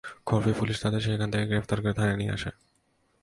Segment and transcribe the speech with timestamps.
[0.25, 2.51] খবর পেয়ে পুলিশ তাঁদের সেখান থেকে গ্রেপ্তার করে থানায় নিয়ে আসে।